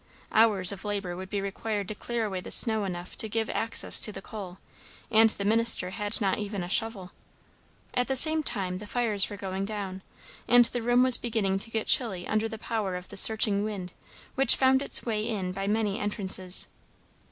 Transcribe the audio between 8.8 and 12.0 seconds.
fires were going down, and the room was beginning to get